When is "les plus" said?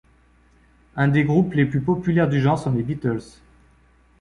1.53-1.79